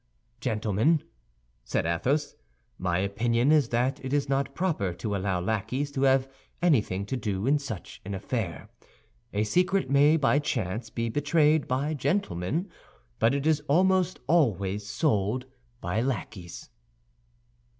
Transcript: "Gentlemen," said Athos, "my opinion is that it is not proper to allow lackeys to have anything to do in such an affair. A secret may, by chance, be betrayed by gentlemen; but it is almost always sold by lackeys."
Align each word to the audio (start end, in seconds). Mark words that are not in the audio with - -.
"Gentlemen," 0.39 1.03
said 1.63 1.85
Athos, 1.85 2.33
"my 2.79 2.97
opinion 2.97 3.51
is 3.51 3.69
that 3.69 4.03
it 4.03 4.13
is 4.13 4.27
not 4.27 4.55
proper 4.55 4.93
to 4.95 5.15
allow 5.15 5.39
lackeys 5.39 5.91
to 5.91 6.01
have 6.01 6.27
anything 6.59 7.05
to 7.05 7.15
do 7.15 7.45
in 7.45 7.59
such 7.59 8.01
an 8.03 8.15
affair. 8.15 8.71
A 9.31 9.43
secret 9.43 9.91
may, 9.91 10.17
by 10.17 10.39
chance, 10.39 10.89
be 10.89 11.07
betrayed 11.09 11.67
by 11.67 11.93
gentlemen; 11.93 12.67
but 13.19 13.35
it 13.35 13.45
is 13.45 13.61
almost 13.67 14.17
always 14.27 14.87
sold 14.89 15.45
by 15.81 16.01
lackeys." 16.01 16.71